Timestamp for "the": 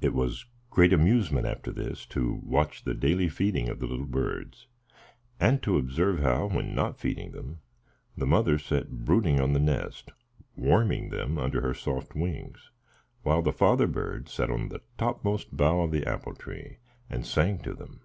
2.84-2.94, 3.78-3.86, 8.16-8.26, 9.52-9.60, 13.42-13.52, 14.70-14.80, 15.90-16.06